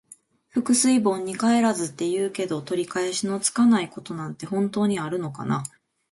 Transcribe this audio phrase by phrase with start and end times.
[0.57, 5.63] 「覆水盆に返らず」って言うけど、取り返しのつかないことなんて本当にあるのかな。